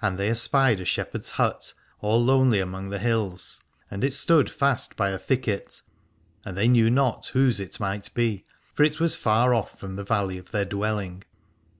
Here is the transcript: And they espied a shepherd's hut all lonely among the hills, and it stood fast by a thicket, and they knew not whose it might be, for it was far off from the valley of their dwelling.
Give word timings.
And 0.00 0.18
they 0.18 0.28
espied 0.28 0.80
a 0.80 0.84
shepherd's 0.84 1.30
hut 1.38 1.72
all 2.00 2.24
lonely 2.24 2.58
among 2.58 2.90
the 2.90 2.98
hills, 2.98 3.60
and 3.92 4.02
it 4.02 4.12
stood 4.12 4.50
fast 4.50 4.96
by 4.96 5.10
a 5.10 5.18
thicket, 5.18 5.82
and 6.44 6.56
they 6.56 6.66
knew 6.66 6.90
not 6.90 7.26
whose 7.28 7.60
it 7.60 7.78
might 7.78 8.12
be, 8.12 8.44
for 8.74 8.82
it 8.82 8.98
was 8.98 9.14
far 9.14 9.54
off 9.54 9.78
from 9.78 9.94
the 9.94 10.02
valley 10.02 10.36
of 10.36 10.50
their 10.50 10.64
dwelling. 10.64 11.22